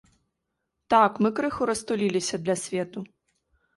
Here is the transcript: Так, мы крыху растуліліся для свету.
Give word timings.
Так, 0.93 1.11
мы 1.25 1.31
крыху 1.39 1.67
растуліліся 1.73 2.35
для 2.47 2.55
свету. 2.65 2.99